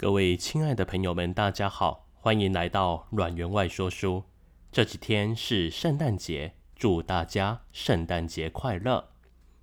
[0.00, 4.24] 各位亲爱的朋友们，大家好，欢迎来到阮员外说书。
[4.72, 9.10] 这几天是圣诞节，祝大家圣诞节快乐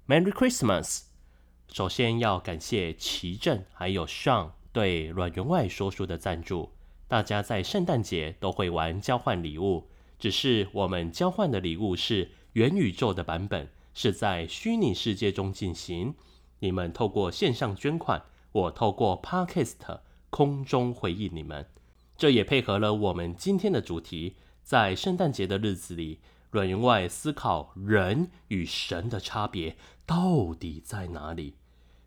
[0.08, 1.06] ，Merry Christmas！
[1.70, 6.72] 首先要感谢奇正还有尚对阮员外说书的赞助。
[7.08, 16.14] 大家在圣诞节都会玩交换礼物，只是我们交换的礼物是元宇宙的版本，是在虚拟世界中进行。
[16.60, 20.02] 你们透过线上捐款，我透过 Podcast。
[20.30, 21.68] 空中回应你们，
[22.18, 24.36] 这也配合了我们今天的主题。
[24.64, 26.20] 在圣诞节的日子里，
[26.52, 31.56] 阮云外思考人与神的差别到底在哪里？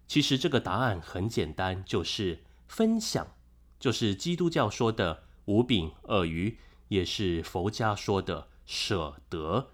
[0.07, 3.29] 其实这个答案很简单，就是分享，
[3.79, 9.71] 就是基督教说的五饼二鱼，也是佛家说的舍得。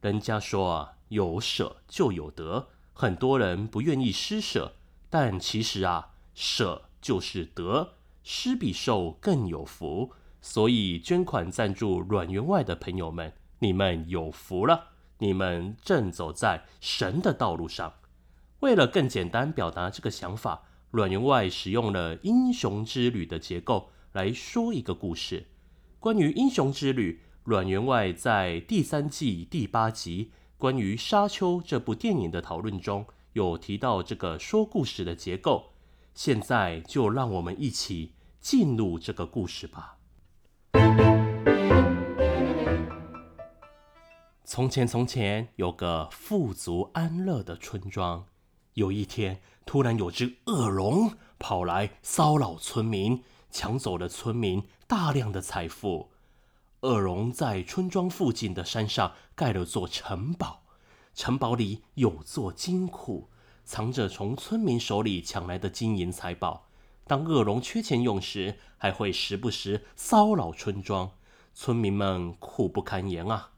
[0.00, 4.76] 人家说啊，有舍就有得，很多人不愿意施舍，
[5.10, 6.88] 但其实啊，舍。
[7.02, 17.92] 就是得，施比受更有福，所以捐款赞助阮员外的朋友们，你们有福了，你们正走在神的道路上。
[18.60, 25.48] 为了更简单表达这个想法，阮员外使用了英雄之旅的结构来说一个故事。
[25.98, 35.71] 关于英雄之旅，阮员外在第三季第八集关于《沙丘》这部电影的讨论中有提到这个说故事的结构。
[36.14, 39.96] 现在就让我们一起进入这个故事吧。
[44.44, 48.26] 从前，从前有个富足安乐的村庄。
[48.74, 56.10] 有一天，突然有只恶龙跑来骚扰村民，抢走了村民大量的财富。
[56.80, 60.64] 恶龙在村庄附近的山上盖了座城堡，
[61.14, 63.30] 城堡里有座金库。
[63.64, 66.68] 藏着从村民手里抢来的金银财宝。
[67.06, 71.10] 当恶龙缺钱用时，还会时不时骚扰村庄。
[71.54, 73.50] 村民们苦不堪言啊！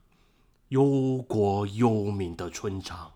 [0.69, 3.12] 忧国忧民的村长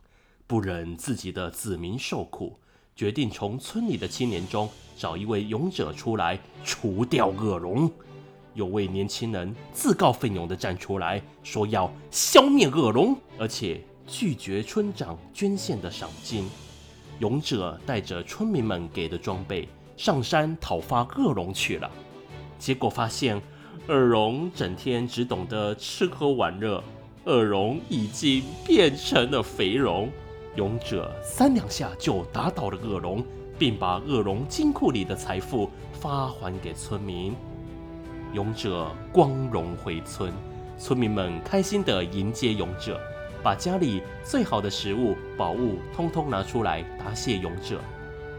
[0.47, 2.61] 不忍自己的子民受苦，
[2.95, 7.91] 决定从村里的青年中找一位勇者出来除掉恶龙。
[8.55, 16.49] 有位年轻人自告奋勇地站出来说要消灭恶龙，而且拒绝村长捐献的赏金。
[17.19, 21.91] 勇者带着村民们给的装备上山讨伐恶龙去了，
[22.59, 23.41] 结果发现
[23.89, 26.83] 恶龙整天只懂得吃喝玩乐，
[27.25, 30.09] 恶龙已经变成了肥龙。
[30.57, 33.25] 勇者三两下就打倒了恶龙，
[33.59, 37.35] 并把恶龙金库里的财富发还给村民。
[38.33, 40.33] 勇者光荣回村，
[40.79, 43.01] 村民们开心地迎接勇者。
[43.43, 47.81] 把家里最好的食物、宝物通通拿出来答谢勇者。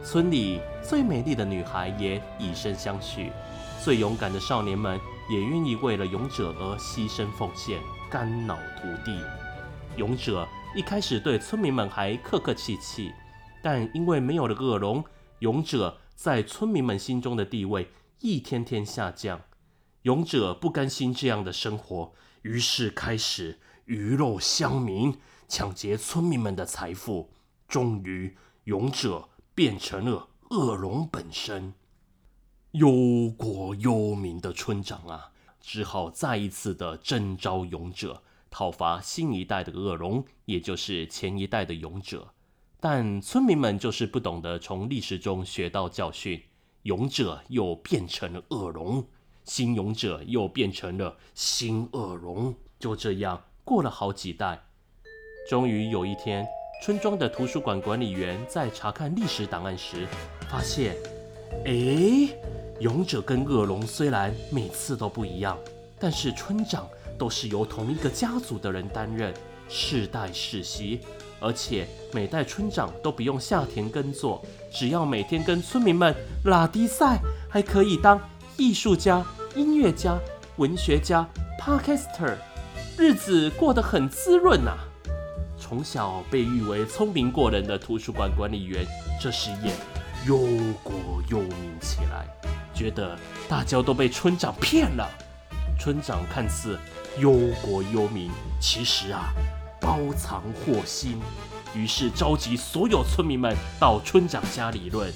[0.04, 3.32] 村里最美丽的女孩也以身相许，
[3.84, 5.00] 最勇敢的少年们
[5.30, 7.80] 也愿意为了勇者而牺牲奉献、
[8.10, 9.22] 肝脑涂地。
[9.98, 13.12] 勇者一开始对村民们还客客气气，
[13.62, 15.04] 但因为没有了恶龙，
[15.40, 17.90] 勇者在村民们心中的地位
[18.22, 19.42] 一天天下降。
[20.04, 23.60] 勇者不甘心这样的生活，于是开始。
[23.90, 25.18] 鱼肉乡民
[25.48, 27.32] 抢劫村民们的财富，
[27.68, 31.74] 终于勇者变成了恶龙本身。
[32.74, 42.36] 忧国忧民的村长啊，只好再一次的征召勇者讨伐新一代的恶龙，也就是前一代的勇者。
[42.80, 46.44] 但村民们就是不懂得从历史中学到教训，
[46.84, 49.08] 勇者又变成了恶龙，
[49.46, 53.46] 新勇者又变成了新恶龙，就这样。
[53.70, 54.60] 过了好几代，
[55.48, 56.44] 终于有一天，
[56.82, 60.08] 村庄的图书馆管理员在查看历史档案时，
[60.50, 60.96] 发现，
[61.68, 62.36] 哎，
[62.80, 65.56] 勇者跟恶龙虽然每次都不一样，
[66.00, 69.32] 但是村长都是由同一个家族的人担任，
[69.70, 71.02] 世代世袭，
[71.40, 76.16] 而且每代村长都不用下田耕作，只要每天跟村民们
[76.46, 78.20] 拉迪赛，还可以当
[78.58, 79.24] 艺术家、
[79.56, 80.18] 音乐家、
[80.58, 81.24] 文学家、
[81.62, 82.36] Podcaster。
[83.00, 84.84] 日子过得很滋润呐、啊。
[85.58, 88.86] 从小被誉为聪明过人的图书馆管理员，
[89.22, 89.72] 这时也
[90.28, 90.38] 忧
[90.84, 90.94] 国
[91.30, 92.28] 忧民起来，
[92.74, 93.18] 觉得
[93.48, 95.10] 大家都被村长骗了。
[95.80, 96.78] 村长看似
[97.20, 98.30] 忧国忧民，
[98.60, 99.30] 其实啊
[99.80, 101.22] 包藏祸心。
[101.74, 105.10] 于是召集所有村民们到村长家理论。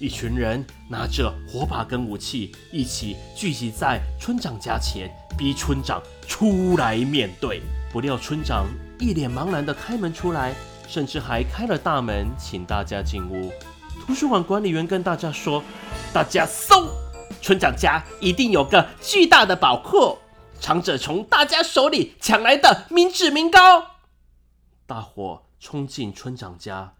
[0.00, 7.60] 一群人拿着火把跟武器，一起聚集在村长家前，逼村长出来面对。
[7.92, 8.66] 不料村长
[8.98, 10.54] 一脸茫然地开门出来，
[10.88, 13.52] 甚至还开了大门，请大家进屋。
[14.00, 15.62] 图书馆管理员跟大家说
[16.14, 16.88] ：“大家搜，
[17.42, 20.16] 村长家一定有个巨大的宝库，
[20.58, 23.58] 藏着从大家手里抢来的民脂民膏。
[24.86, 26.94] 大伙冲进村长家，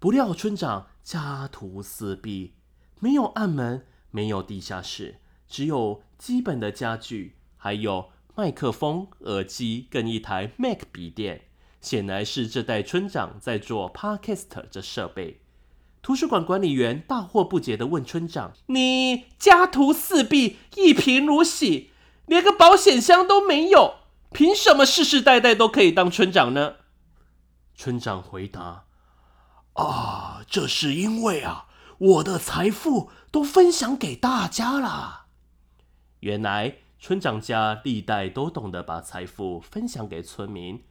[0.00, 2.54] 不料村长家徒四壁，
[3.00, 11.42] 没有暗门，没有地下室，只有基本的家具，还有麦克风、耳机跟一台 Mac 笔电。
[11.82, 15.42] 显然是这代村长在做 Podcast 这设备。
[16.00, 21.90] 图书馆管理员大惑不解地问村长：“你家徒四壁，一贫如洗，
[22.24, 23.96] 连个保险箱都没有，
[24.32, 26.76] 凭什么世世代代都可以当村长呢？”
[27.76, 28.84] 村长回答
[29.74, 31.66] ：“啊，这是因为啊，
[31.98, 35.26] 我的财富都分享给大家了。
[36.20, 40.82] 原来村长家历代都懂得把财富分享给村民。”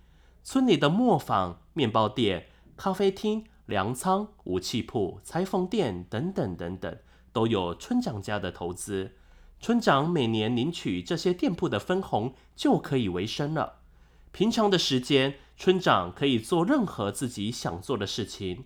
[0.42, 6.98] 村里的磨坊、面包店、咖啡厅、粮仓、武器铺、裁缝店等等等等，
[7.31, 9.16] 都有村长家的投资。
[9.60, 13.80] 村长每年领取这些店铺的分红，就可以为生了。
[14.31, 18.63] 平常的时间，村长可以做任何自己想做的事情。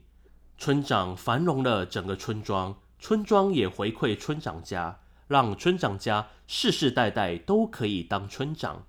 [0.59, 8.85] 村长繁荣了整个村庄，村庄也回馈村长家，让村长家世世代代都可以当村长。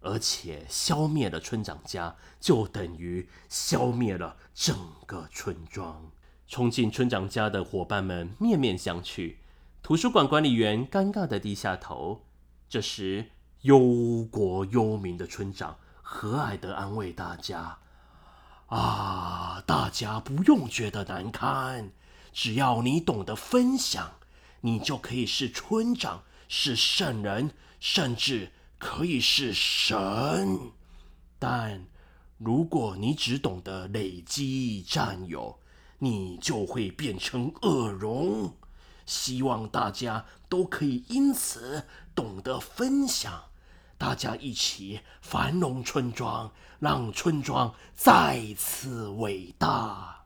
[0.00, 4.76] 而且消灭了村长家，就等于消灭了整
[5.06, 6.10] 个村庄。
[6.46, 9.36] 冲进村长家的伙伴们面面相觑，
[9.82, 12.26] 图书馆管理员尴尬地低下头。
[12.68, 13.30] 这时，
[13.62, 15.78] 忧国忧民的村长
[16.12, 17.78] 和蔼的安慰大家
[18.66, 21.92] ：“啊，大家不用觉得难堪，
[22.32, 24.14] 只要你懂得分享，
[24.62, 30.72] 你就可以是村长，是圣人，甚至……”可以是神，
[31.38, 31.84] 但
[32.38, 35.60] 如果你只懂得累积占有，
[35.98, 38.56] 你就会变成恶龙。
[39.04, 43.49] 希望大家都可以因此懂得分享，
[44.00, 50.24] 大家一起繁荣村庄，让村庄再次伟大。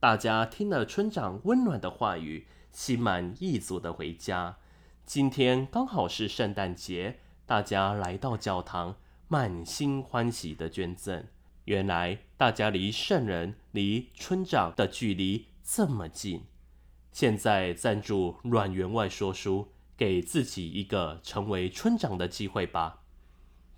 [0.00, 4.56] 大家听了村长温暖的话语，心满意足的回家。
[5.04, 7.20] 今天刚好是圣诞节。
[7.46, 8.96] 大家来到教堂，
[9.28, 11.28] 满心欢喜的捐赠。
[11.66, 16.42] 原来大家离圣人、离村长的距离这么近。
[17.12, 23.02] 现在赞助阮员外说书，给自己一个成为村长的机会吧。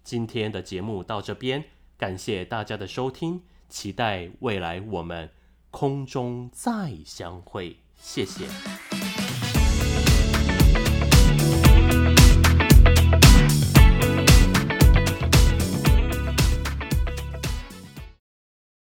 [0.02, 1.64] 今天的节目到这边，
[1.96, 5.30] 感谢大家的收听，期待未来我们
[5.70, 7.78] 空中再相会。
[7.96, 8.87] 谢谢。